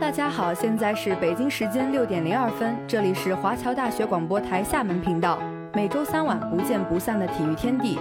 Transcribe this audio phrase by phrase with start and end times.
[0.00, 5.38] 大家好，现在是北京时间六点零二分，这里是华侨大学广播台厦门频道，
[5.72, 7.98] 每周三晚不见不散的体育天地。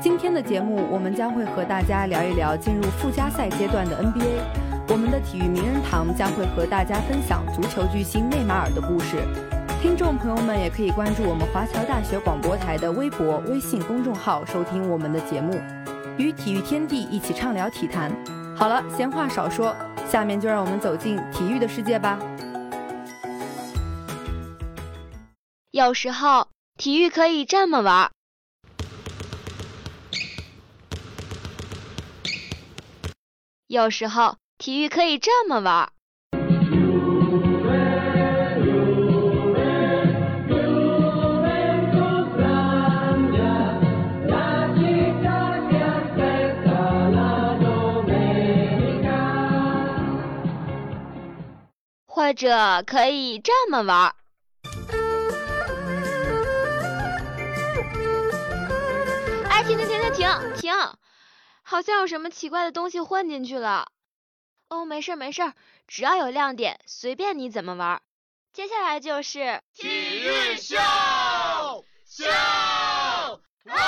[0.00, 4.88] 今天的节目，我们将会和大家聊一聊进入附加赛阶段的 NBA。
[4.88, 9.16] 我们的体育名人堂将会和大家分享足球巨星内马尔的故事。
[9.80, 15.54] 听众朋友们也可以关注我们华侨大学广播台的微博、微信公众号，收听我们的节目，
[16.16, 18.10] 与体育天地一起畅聊体坛。
[18.58, 19.72] 好了，闲话少说，
[20.10, 22.18] 下面就让我们走进体育的世界吧。
[25.70, 28.10] 有时候体育可以这么玩，
[33.68, 35.92] 有时候体育可以这么玩。
[52.18, 54.12] 或者可以这么玩。
[59.48, 60.72] 哎，停停停停停停！
[61.62, 63.86] 好像有什么奇怪的东西混进去了。
[64.68, 65.52] 哦，没事没事，
[65.86, 68.02] 只要有亮点，随便你怎么玩。
[68.52, 70.74] 接下来就是体育秀
[72.04, 72.26] 秀
[73.70, 73.78] 哦！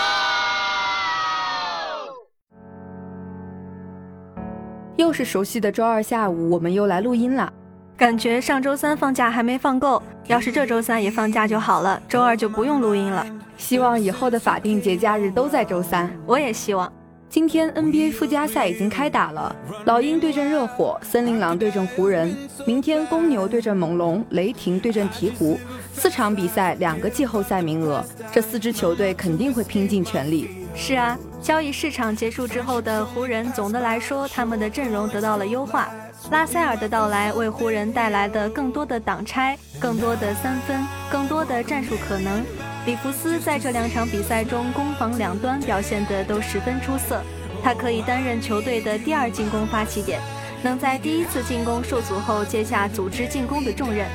[4.96, 7.52] 又是熟悉的周二下午，我们又来录音了。
[8.00, 13.26] 感觉上周三放假还没放够，要是这周三也放假就好了，周二就不用录音了。
[13.58, 16.90] 希望以后的法定节假日都在周三，我也希望。
[17.28, 22.34] 今天 NBA 附加赛已经开打了，老鹰对阵热火，森林狼对阵湖人，
[22.66, 25.58] 明天公牛对阵猛龙，雷霆对阵鹈鹕，
[25.92, 30.48] 四场比赛，两个季后赛名额，这四支球队肯定会拼尽全力。
[30.74, 35.90] 是啊，交易市场结束之后的湖人，总的来说他们的阵容得到了优化。
[36.30, 42.40] 拉塞尔的到来为湖人带来的更多的挡拆、更多的三分、更多的战术可能。
[42.86, 47.20] 里弗斯在这两场比赛中攻防两端表现的都十分出色，
[47.64, 50.20] 他可以担任球队的第二进攻发起点，
[50.62, 54.06] 能在第一次进攻受阻后接下组织进攻的重任。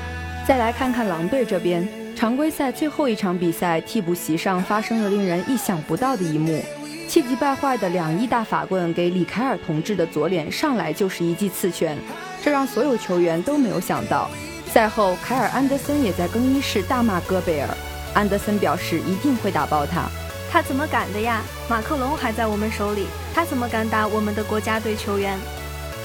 [0.48, 1.86] 再来看看狼队这边，
[2.16, 6.64] 常规赛最后一场比赛，替补席上发生了令人意想不到的一幕。
[7.08, 11.98] 气急败坏的两亿大法棍给李凯尔同志的左脸上来就是一记刺拳，
[12.44, 14.30] 这让所有球员都没有想到。
[14.68, 17.70] 赛后，凯尔安德森也在更衣室大骂戈贝尔。
[18.14, 20.10] 安德森表示一定会打爆他。
[20.52, 21.42] 他怎么敢的呀？
[21.70, 25.38] 马克龙还在我们手里，他怎么敢打我们的国家队球员？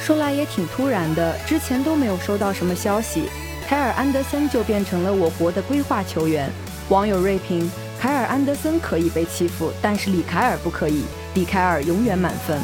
[0.01, 3.25] 说来也挺突然的，之前都没有收到什么消息，
[3.67, 6.51] 凯尔安德森就变成了我国的规划球员。
[6.89, 7.71] 网友锐评。
[8.01, 11.05] 凯尔安德森可以被欺负，但是里凯尔不可以。
[11.35, 12.59] 里凯尔永远满分。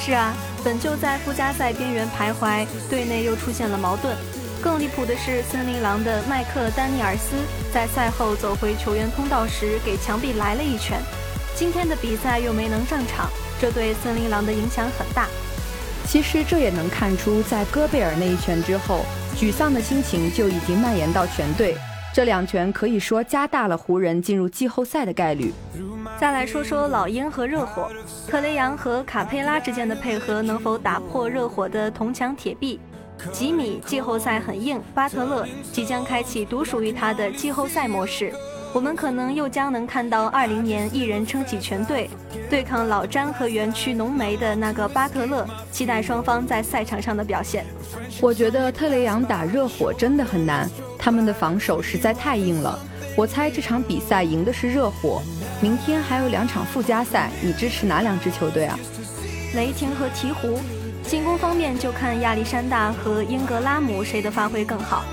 [0.00, 0.34] 是啊，
[0.64, 4.16] 本就在附加赛边缘徘徊，队内又出现了矛盾。
[4.62, 7.36] 更离谱的是，森林狼的麦克丹尼尔斯
[7.70, 10.98] 在赛后走回球员通道时，给墙壁来了一拳。
[11.54, 13.28] 今天的比赛又没能上场，
[13.60, 15.26] 这对森林狼的影响很大。
[16.06, 19.04] 其实这也能看出，在戈贝尔那一拳之后，
[19.36, 21.76] 沮丧的心情就已经蔓延到全队。
[22.14, 25.52] 这两拳可以说加大了湖人进入季后赛的概率。
[26.18, 27.88] 再来说说老鹰和热火，
[28.26, 32.80] 特雷杨和卡佩拉之间的配合能否打破热火的铜墙铁壁？
[33.32, 38.32] 吉米季后赛很硬，巴特勒即将开启独属于他的季后赛模式。
[38.72, 42.10] 我们可能又将能看到二零年一人撑起全队，
[42.50, 45.46] 对抗老詹和园区浓眉的那个巴特勒。
[45.72, 47.64] 期待双方在赛场上的表现。
[48.20, 50.68] 我觉得特雷杨打热火真的很难，
[50.98, 52.78] 他们的防守实在太硬了。
[53.16, 55.22] 我猜这场比赛赢的是热火。
[55.60, 58.78] 明天还有两场附加赛，你支持哪两支球队啊？
[59.54, 60.58] 雷霆和鹈鹕。
[61.02, 65.04] 进攻方面就看亚历山大和英格拉姆谁的发挥更好。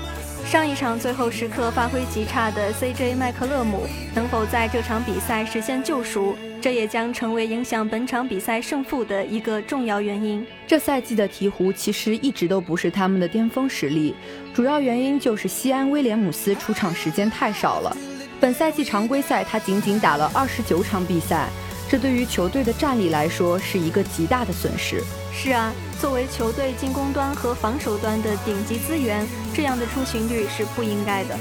[0.44, 6.36] 上一场最后时刻发挥极差的 CJ 麦克勒姆能否在这场比赛实现救赎？
[6.60, 10.44] 这也将成为影响本场比赛胜负的一个重要原因。
[10.66, 14.14] 这赛季的鹈鹕其实一直都不是他们的巅峰实力，
[14.54, 17.96] 主要原因就是西安威廉姆斯出场时间太少了。
[18.40, 21.48] 本赛季常规赛他仅仅打了二十九场比赛，
[21.88, 25.02] 这对于球队的战力来说是一个极大的损失。
[25.32, 25.72] 是啊。
[25.98, 31.34] 作为球队进攻端和防守端的顶级资源，这样的出勤率是不应该的。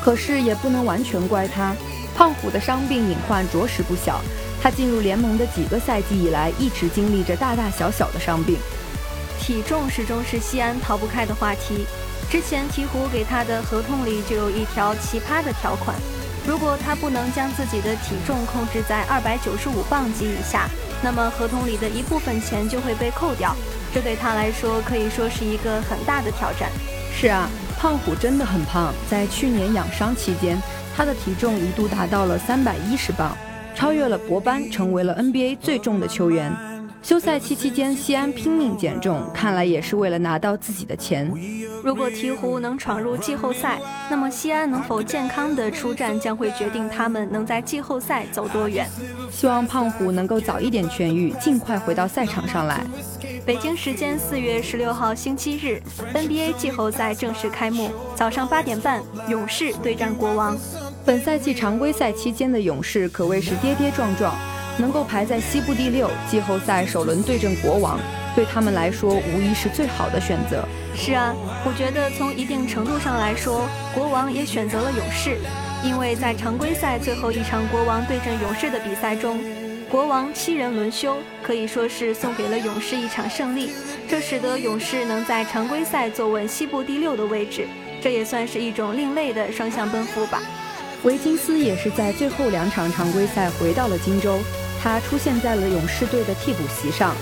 [0.00, 1.74] 可是也不能完全怪他，
[2.14, 4.20] 胖虎的伤病隐患着实不小。
[4.60, 8.56] 他进入联盟的几个赛季以来，一直经历着大大小小的伤病。
[9.40, 11.86] 体重始终是西安逃不开的话题。
[12.30, 15.96] 之前鹈鹕给他的合同里就有一条奇葩的条款：
[16.46, 20.68] 如果他不能将自己的体重控制在二百九十五磅级以下，
[21.02, 23.56] 那么合同里的一部分钱就会被扣掉。
[23.94, 26.70] 这对他来说可以说是一个很大的挑战。
[27.18, 30.60] 是啊，胖虎真的很胖，在去年养伤期间，
[30.94, 33.34] 他的体重一度达到了三百一十磅，
[33.74, 36.52] 超越了博班，成为了 NBA 最重的球员。
[37.00, 41.32] 休赛期期间，西安拼命减重，看来也是为了拿到自己的钱。
[41.84, 43.78] 如果鹈鹕能闯入季后赛，
[44.10, 48.86] 那么西安能否健康的出战，将会决定他们能在季后赛走多远。
[49.30, 52.84] 希望胖虎能够早一点痊愈，尽快回到赛场上来。
[53.46, 55.80] 北京时间四月十六号星期日
[56.12, 60.58] ，NBA 季后赛正式开幕，早上八点半，勇士对战国王。
[61.04, 64.34] 本赛季常规赛期间的勇士可谓是跌跌撞撞。
[64.80, 67.98] 能够排在西部第六，季后赛首轮对阵国王，
[68.36, 70.64] 对他们来说无疑是最好的选择。
[70.94, 71.34] 是啊，
[71.66, 75.36] 我觉得从一定程度上来说，国王也选择了勇士，
[75.82, 79.40] 因为在常规赛最后一场国王对阵勇士的比赛中，
[79.90, 83.72] 国王七人轮休，可以说是送给了勇士一场胜利，
[84.08, 87.66] 这使得勇士能在常规赛坐稳西部第六的位置，
[88.00, 90.40] 这也算是一种另类的双向奔赴吧。
[91.04, 94.38] 维金斯也是在最后两场常规赛回到了金州。
[94.80, 97.14] 他出现在了勇士队的替补席上，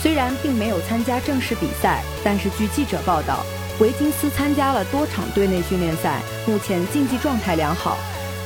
[0.00, 3.44] 虽然并没有参加正式比赛，但是据记者报道，
[3.78, 7.96] 维金斯参加了多场队内训练赛，目前竞技状态良好。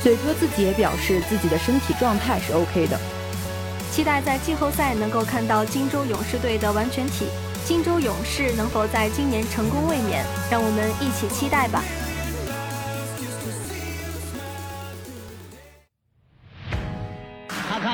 [0.01, 2.97] 嘴哥自己也表示自己的身体状态是 OK 的，
[3.91, 7.25] 期待在季后赛能够看到金州勇士队的完全体。
[7.65, 11.83] 金州勇士能否在今年成功卫冕，让我们一起期待吧。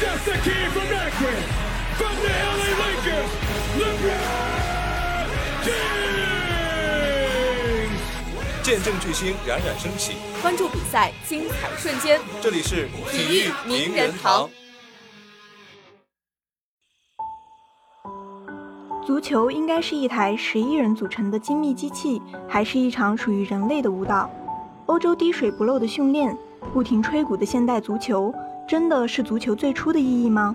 [0.00, 1.70] Just a kid from Akron.
[2.00, 3.30] from the LA Lakers,
[3.76, 5.28] LeBron
[5.66, 7.20] James。
[8.62, 12.18] 见证巨星冉冉升起，关注比赛精彩瞬间。
[12.40, 14.48] 这里是体育名人堂。
[19.04, 24.30] 足球应该是一台十一人组成的精密机器，还是一场属于人类的舞蹈？
[24.86, 26.34] 欧洲滴水不漏的训练，
[26.72, 28.34] 不停吹鼓的现代足球，
[28.70, 30.54] 真的是足球最初的意义吗？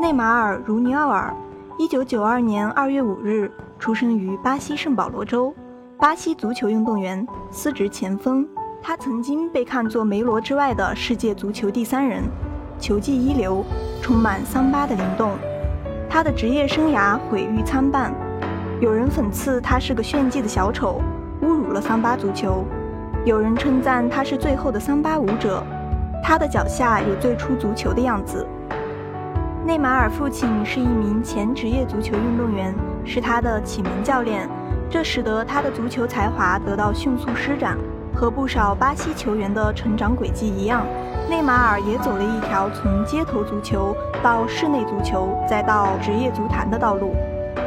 [0.00, 1.36] 内马尔·茹尼奥尔，
[1.78, 5.54] 一九九二年二月五日出生于巴西圣保罗州，
[5.98, 8.48] 巴西足球运动员，司职前锋。
[8.82, 12.22] 他曾经被看作梅罗之外的世界足球第三人，
[12.78, 13.62] 球技一流，
[14.00, 15.32] 充满桑巴的灵动。
[16.08, 18.14] 他的职业生涯毁誉参半，
[18.80, 21.02] 有人讽刺他是个炫技的小丑，
[21.42, 22.64] 侮辱了桑巴足球；
[23.26, 25.62] 有人称赞他是最后的桑巴舞者，
[26.22, 28.46] 他的脚下有最初足球的样子。
[29.64, 32.74] 内马尔父亲是一名前职业足球运动员，
[33.04, 34.48] 是他的启蒙教练，
[34.88, 37.76] 这使得他的足球才华得到迅速施展。
[38.14, 40.86] 和不少巴西球员的成长轨迹一样，
[41.28, 47.14] 内马尔也走了一条从街头足球到室内足球再到职业足坛的道路。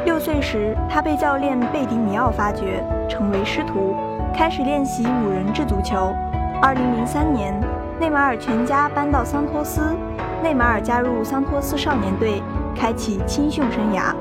[0.04, 3.94] 六岁时，他被教练贝迪尼奥发掘，成为师徒，
[4.34, 6.12] 开始练习五人制足球。
[6.60, 7.54] 二零零三年，
[8.00, 9.94] 内马尔全家搬到桑托斯。
[10.42, 12.42] 内马尔加入桑托斯少年队，
[12.74, 14.14] 开启青训生涯。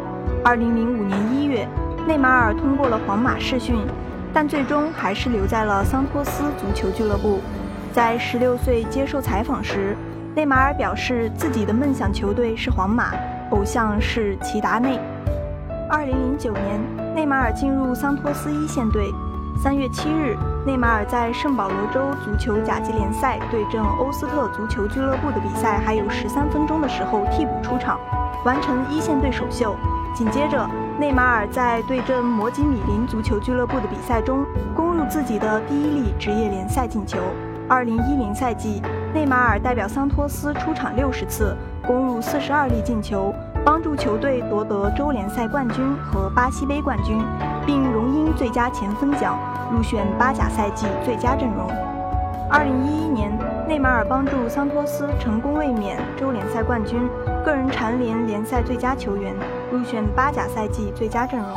[0.43, 1.65] 二零零五年一月，
[2.05, 3.77] 内马尔通过了皇马试训，
[4.33, 7.39] 但最终还是留在了桑托斯足球俱乐部。
[7.93, 9.95] 在十六岁接受采访时，
[10.36, 13.13] 内马尔表示自己的梦想球队是皇马，
[13.51, 15.00] 偶像是齐达内。
[15.89, 19.09] 二零零九年，内马尔进入桑托斯一线队。
[19.62, 28.00] 三月七日，内马尔在圣保罗州足球甲级联赛对阵欧斯特足球俱乐部的比赛还有十三分钟的时候替补出场，
[28.46, 29.75] 完成一线队首秀。
[30.16, 30.66] 紧接着，
[30.98, 37.20] 内马尔在对阵摩吉米林足球俱乐部的比赛中攻入自己的第一粒职业联赛进球。
[37.68, 38.82] 二零一零赛季，
[39.13, 41.54] 内马尔代表桑托斯出场六十次，
[41.86, 43.36] 攻入四十二粒进球。
[43.66, 47.22] 帮助球队夺得州联赛冠军和巴西杯冠军，
[47.66, 49.38] 并荣膺最佳前锋奖，
[49.72, 51.68] 入选巴甲赛季最佳阵容。
[52.50, 53.32] 二零一一年，
[53.68, 57.08] 内马尔帮助桑托斯成功卫冕州联赛冠军，
[57.46, 59.36] 个人蝉联联赛最佳球员，
[59.72, 61.48] 入选巴甲赛季最佳阵容。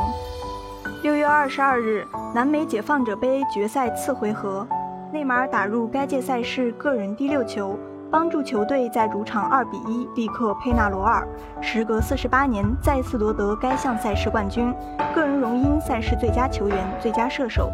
[1.01, 4.67] 六月二十二日，南美解放者杯决赛次回合，
[5.11, 7.77] 内马尔打入该届赛事个人第六球。
[8.13, 11.27] 帮助球队在主场二比一力克佩纳罗尔，
[11.59, 14.71] 时隔四十八年再次夺得该项赛事冠军，
[15.15, 17.71] 个人荣膺赛事最佳球员、最佳射手。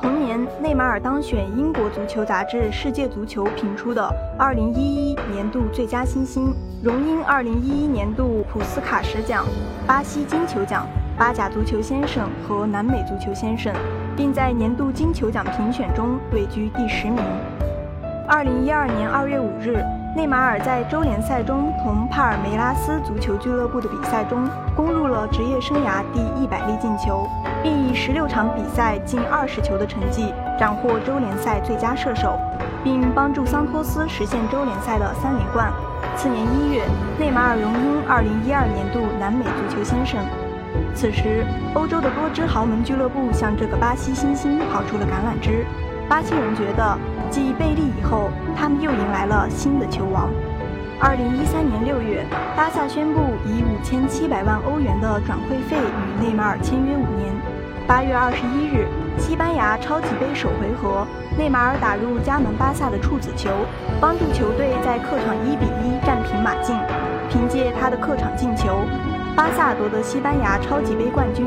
[0.00, 9.44] 同年，内马尔当选英国足球杂志《世界足球》评出的2011年度最佳新星，荣膺2011年度普斯卡什奖、
[9.88, 10.86] 巴西金球奖、
[11.18, 13.74] 巴甲足球先生和南美足球先生，
[14.16, 17.24] 并在年度金球奖评选中位居第十名。
[18.28, 19.84] 2012年2月5日。
[20.16, 27.28] 内马尔在州联赛中同帕尔梅拉斯足球俱乐部的比赛中攻入了职业生涯第一百粒进球，
[27.64, 32.38] 并以十六场比赛进二十球的成绩斩获州联赛最佳射手，
[32.84, 35.72] 并帮助桑托斯实现州联赛的三连冠。
[36.16, 36.84] 次年一月，
[37.18, 40.20] 内马尔荣膺二零一二年度南美足球先生。
[40.94, 45.66] 此时，欧洲的多支豪门俱乐部向这个巴西新星抛出了橄榄枝。
[46.08, 46.96] 巴西人觉得。
[47.34, 50.30] 继贝利以后，他们又迎来了新的球王。
[51.00, 52.24] 二零一三年六月，
[52.54, 57.34] 巴萨宣布以五千七百万欧元的转会费与内马尔签约五年。
[57.88, 58.86] 八月二十一日，
[59.18, 61.04] 西班牙超级杯首回合，
[61.36, 63.50] 内马尔打入加盟巴萨的处子球，
[64.00, 66.78] 帮助球队在客场一比一战平马竞。
[67.28, 68.78] 凭借他的客场进球，
[69.34, 71.44] 巴萨夺得西班牙超级杯冠军。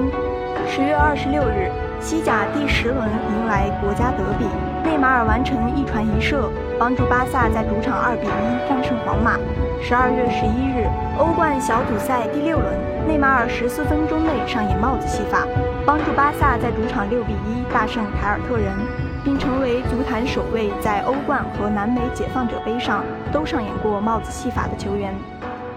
[0.67, 1.71] 十月二十六日。
[1.99, 4.45] 西甲第十轮迎来国家德比，
[4.87, 9.37] 内马尔完成一传一射，帮助巴萨在主场二比一战胜皇马。
[9.81, 10.87] 十二月十一日，
[11.19, 12.73] 欧冠小组赛第六轮，
[13.05, 15.45] 内马尔十四分钟内上演帽子戏法，
[15.85, 18.71] 帮助巴萨在主场六比一大胜凯尔特人，
[19.25, 25.13] 并成为足坛首位在欧冠和南美解放者杯上都上演过帽子戏法的球员。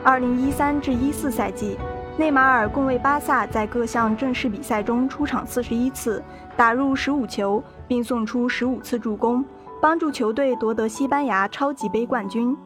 [0.04, 1.76] 二零一三至一四赛季。
[2.16, 6.22] 内马尔共为巴萨在各项正式比赛中出场四十一次，
[6.54, 9.44] 打入十五球，并送出十五次助攻，
[9.80, 12.56] 帮助球队夺得西班牙超级杯冠军。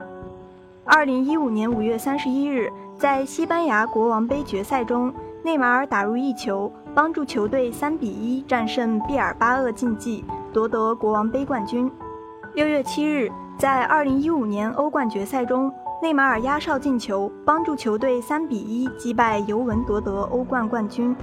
[0.84, 5.10] 二零一五年五月三十一日，在西班牙国王杯决赛中，
[5.42, 11.90] 内马尔打入一球，帮助球队三比一战胜毕尔巴鄂竞技，夺得国王杯冠军。
[12.52, 15.72] 六月七日，在二零一五年欧冠决赛中。
[16.02, 21.16] 内马尔压哨进球，帮助球队三比一击败尤文夺得欧冠冠军。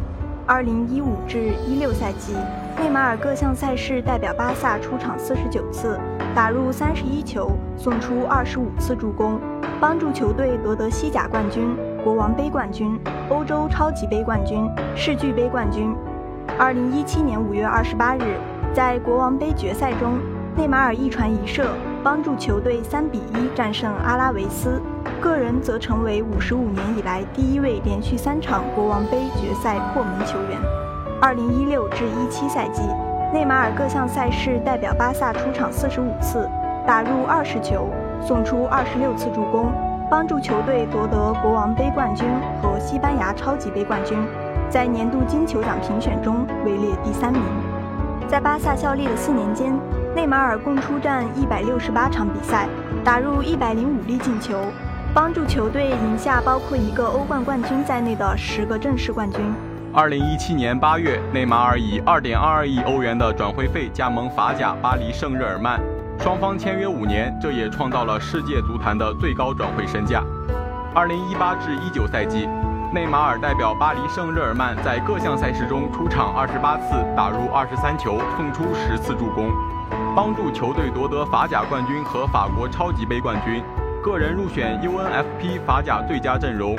[0.46, 2.34] 二零一五至一六赛季，
[2.78, 6.00] 内马尔各项赛事代表巴萨出场四十九次，
[6.36, 9.40] 打入三十一球，送出二十五次助攻，
[9.80, 15.96] 帮助球队夺得西甲冠军、国王杯冠军、欧洲超级杯冠军、世俱杯冠军。
[16.58, 18.38] 二零一七年五月二十八日，
[18.74, 20.20] 在国王杯决赛中，
[20.58, 21.72] 内马尔一传一射。
[22.04, 24.82] 帮助球队三比一战胜阿拉维斯，
[25.22, 30.60] 个人则成为五十五年以来第一位连续三场国王杯决赛破门球员。
[31.22, 32.82] 二零一六至一七赛季，
[33.32, 36.50] 内马尔各项赛事代表巴萨出场四十五次，
[36.88, 37.88] 打入二十球，
[38.20, 39.72] 送出二十六次助攻，
[40.10, 42.28] 帮助球队夺得国王杯冠军
[42.60, 44.18] 和西班牙超级杯冠军，
[44.72, 47.44] 在年度金球奖评选中位列第三名。
[48.28, 49.72] 在巴萨效力的四年间。
[50.14, 52.68] 内马尔共出战一百六十八场比赛，
[53.02, 54.60] 打入一百零五粒进球，
[55.14, 59.42] 帮助球队赢下包括一个欧冠冠军在内的十个正式冠军。
[59.94, 65.82] 二零一七年八月，内马尔以二点二二亿欧元的转会费加盟法甲巴黎圣日耳曼，
[66.18, 70.24] 双方签约五年，这也创造了世界足坛的最高转会身价。
[70.96, 72.48] 二零一八至一九赛季，
[72.94, 79.52] 内马尔代表巴黎圣日耳曼在各项赛事中出场二十八次，打入二十三球，送出十次助攻。
[80.16, 83.62] 帮助球队夺得法甲冠军和法国超级杯冠军，
[84.02, 86.76] 个人入选 UNFP 法甲最佳阵容。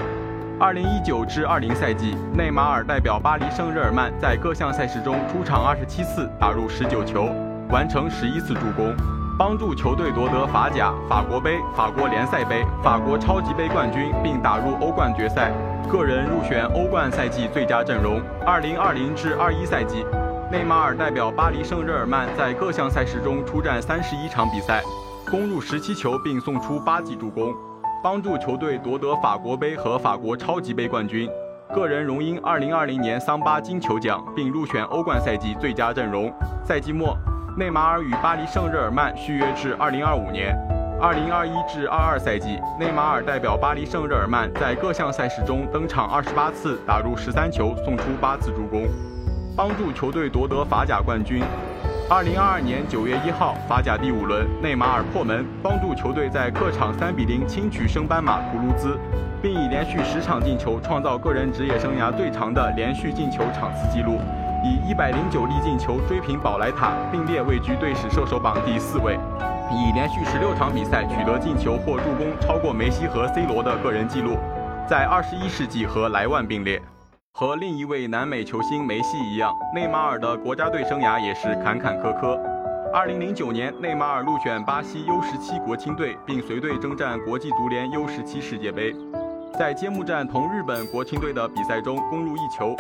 [0.59, 7.29] 二零一九至二零赛季，内马尔代表巴黎圣日耳曼在各项赛事中出场二十七次，打入十九球，
[7.71, 8.93] 完成十一次助攻，
[9.39, 15.53] 帮助球队夺得法甲、法国杯、法国联赛杯、法国超级杯冠军，并打入欧冠决赛。
[15.89, 18.21] 个人入选欧冠赛季最佳阵容。
[18.45, 20.05] 二零二零至二一赛季。
[20.51, 24.83] 内马尔代表巴黎圣日耳曼在各项赛事中出战三十一场比赛，
[25.31, 27.55] 攻入十七球并送出八记助攻，
[28.03, 31.29] 帮助球队夺得法国杯和法国超级杯冠军。
[31.75, 36.31] 个人荣膺二零二零年桑巴金球奖，并入选欧冠赛季最佳阵容。
[36.65, 37.17] 赛季末，
[37.57, 40.55] 内马尔与巴黎圣日耳曼续约至二零二五年。
[41.01, 48.87] 二零二一至二二赛季，内马尔代表巴黎圣日耳曼在各项赛事中登场二十八次，打入十三球，送出八次助攻。
[49.57, 51.43] 帮助球队夺得法甲冠军。
[52.09, 58.99] 二零二二年九月一号，法甲第五轮，内马尔破门，帮助球队在客场三比零轻取升班马图卢兹，
[59.41, 64.19] 并以连续十场进球创造个人职业生涯最长的连续进球场次纪录，
[64.63, 69.19] 以一百零九粒进球追平保莱塔，并列位居队史射手榜第四位，
[69.71, 74.37] 以连续十六场比赛取得进球或助攻超过梅西和 C 罗的个人纪录，
[74.87, 76.83] 在二十一世纪和莱万并列。
[77.43, 82.39] 和另一位南美球星梅西一样，内马尔的国家队生涯也是坎坎坷坷。
[82.95, 88.95] 2009年，内马尔入选巴西 U17 国青队，并随队征战国际足联 U17 世界杯。
[89.59, 92.77] 在揭幕战同日本国青队的比赛中攻入一球。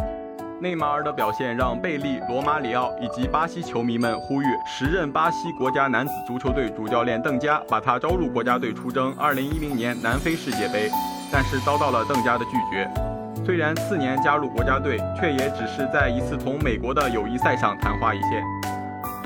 [0.61, 10.89] 内马尔的表现让贝利、罗马里奥以及巴西球迷们呼吁时任巴西国家男子足球队主教练邓加把他招入国家队出征2010年南非世界杯，
[11.33, 12.89] 但是遭到了邓加的拒绝。
[13.45, 18.43] 虽然次年加入国家队，却也只是在一次同美国的友谊赛上昙花一现。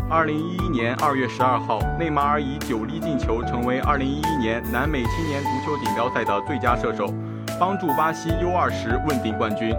[0.09, 7.13] 2011年2月12号，内马尔以九粒进球成为2011年南美青年足球锦标赛的最佳射手，
[7.61, 9.77] 帮助巴西 U20 问鼎冠军。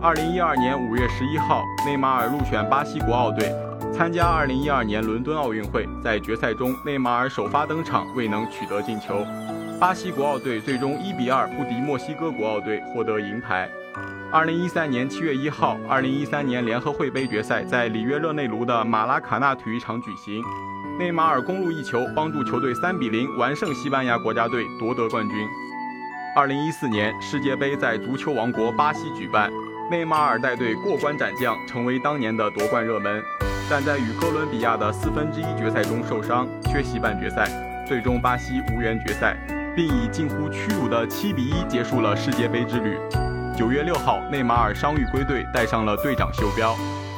[0.00, 3.54] 二零一二年五月十一号，内马尔入选巴西国奥队，
[3.92, 5.86] 参加二零一二年伦敦奥运会。
[6.02, 9.26] 在决赛中，内马尔首发登场，未能取得进球。
[9.80, 13.66] 巴西国奥队最终一比二不敌墨西哥国奥队，获得银牌。
[14.30, 20.44] 二零一三年七月一号，二零一三年联合会杯决赛在里约热内卢的马拉卡纳体育场举行，
[20.98, 25.34] 内马尔攻入一球，帮助球队三比零完胜西班牙国家队，夺得冠军。
[26.36, 29.50] 二零一四年世界杯在足球王国巴西举办。
[29.90, 33.22] 内马尔带队过关斩将，成为当年的夺冠热门，
[33.70, 37.48] 但在与哥伦比亚的四分之一决赛中受伤，缺席半决赛，
[37.88, 39.36] 最终巴西无缘决赛，
[39.80, 42.98] 并以近乎屈辱的七比一结束了世界杯之旅。
[43.56, 46.76] 九月六号，内马尔伤愈归队，戴上了队长袖标。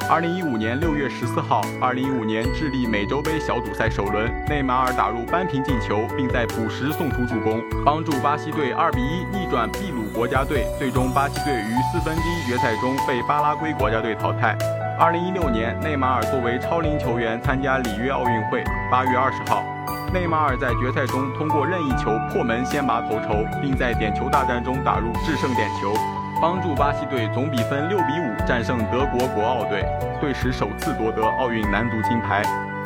[0.08, 10.64] 二零一五年六月十四号，二零一五年智利美洲杯小组赛首轮，内马尔打入扳平进球，并在补时送出助攻，帮助巴西队二比一逆转秘鲁国家队。
[10.78, 14.56] 最终，巴西队于四分之一决赛中被巴拉圭国家队淘汰。
[15.00, 18.62] 二零一六年，内马尔作为超龄球员参加里约奥运会。
[18.88, 19.64] 八月二十号，
[20.12, 25.94] 内马尔在决赛中通过任意球破门先拔头筹，并在点球大战中打入制胜点球。
[26.40, 29.86] 帮助巴西队总比分六比五战胜德国国奥队，
[30.20, 32.42] 队史首次夺得奥运男足金牌，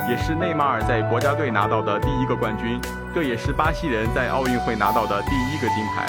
[0.07, 2.79] 也是内马尔在国家队拿到的第一个冠军，
[3.13, 6.07] 这也是巴西人在奥运会拿到的第一个金牌。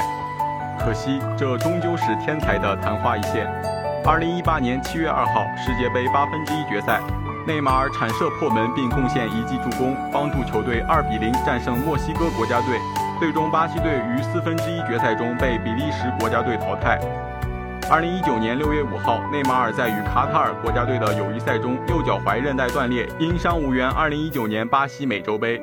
[0.79, 3.51] 可惜，这终究是天才的昙花一现。
[4.07, 7.01] 二零一八年七月二号，世界杯八分之一决赛，
[7.49, 12.79] 内马尔铲射破门并贡献一记助攻，帮助球队二比零战胜墨西哥国家队。
[13.19, 17.01] 最终，巴西队于四分之一决赛中被比利时国家队淘汰。
[17.91, 25.59] 二零一九年六月五号，内马尔在与卡塔尔国家队的友谊赛中右脚踝韧带断裂，因伤无缘二零一九年巴西美洲杯。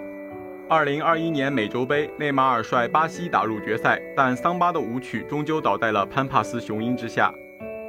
[0.67, 7.32] 二零二一年美洲杯，内马尔率巴西打入决赛，但桑巴的舞曲终究倒在了潘帕斯雄鹰之下。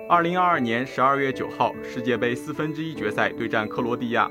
[0.09, 4.31] 二零二二年十二月九号，世界杯四分之一决赛对战克罗地亚，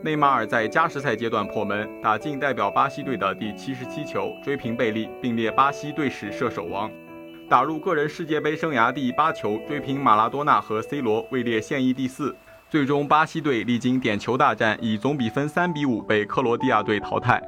[0.00, 6.88] 内马尔在加时赛阶段破门，打进代表巴西队的第七十七球，追平贝利，并列巴西队史射手王。
[7.50, 12.32] 打入个人世界杯生涯第八球，追平马拉多纳和 C 罗，位列现役第四。
[12.70, 17.42] 最终，巴西队历经点球大战，以总比分三比五被克罗地亚队淘汰。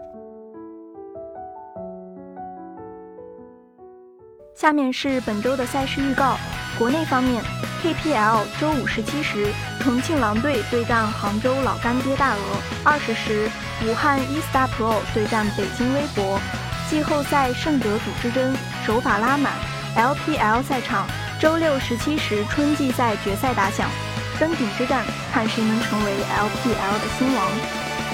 [4.52, 6.36] 下面是本周的赛事预告。
[6.78, 7.42] 国内方面
[7.82, 9.46] ，KPL 周五十七时，
[9.80, 12.38] 重庆狼队对战杭州老干爹大鹅；
[12.84, 13.50] 二十时，
[13.86, 16.40] 武汉 e Star Pro 对战北京微博。
[16.90, 19.52] 季后赛胜者组之争，手法拉满。
[19.96, 21.06] LPL 赛场，
[21.40, 23.90] 周六十七时春季赛决赛打响，
[24.38, 27.46] 登顶之战，看谁能成为 LPL 的新王。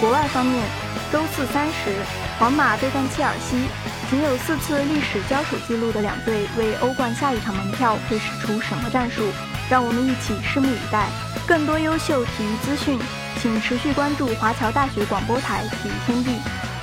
[0.01, 0.65] 国外方面，
[1.13, 1.95] 周四三时，
[2.39, 3.69] 皇马对战切尔西，
[4.11, 9.23] 仅有四次历史交手记录的两队，为欧冠下一场门票会使出什么战术？
[9.71, 11.07] 让我们一起拭目以待。
[11.47, 12.99] 更多优秀体育资讯，
[13.41, 16.74] 请持续关注华侨大学广播台体育天地。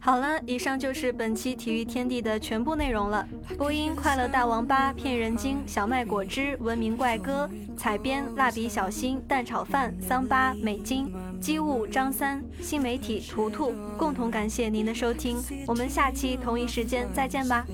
[0.00, 3.26] 好了，以上就是本期体育天地的全部内容了。
[3.58, 13.74] 播音：快乐大王八、骗人精、小麦果汁、文明怪哥；采编：蜡笔小新、蛋炒饭、桑巴、美金、机务张三、新媒体图图。
[13.98, 17.66] 共同感谢您的收听，我们下期同一时间再见吧。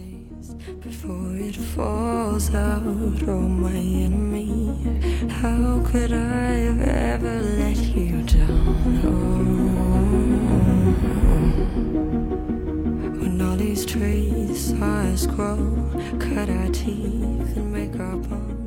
[13.74, 15.56] These trees us grow,
[16.20, 18.63] cut our teeth and make our bones.